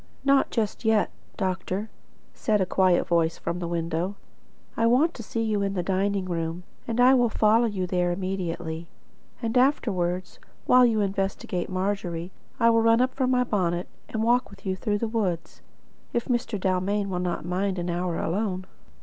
[0.23, 1.91] "Not just yet, doctor,"
[2.33, 4.15] said a quiet voice from the window.
[4.75, 8.87] "I want to see you in the dining room, and will follow you there immediately.
[9.43, 14.49] And afterwards, while you investigate Margery, I will run up for my bonnet, and walk
[14.49, 15.61] with you through the woods,
[16.13, 16.59] if Mr.
[16.59, 18.65] Dalmain will not mind an hour alone."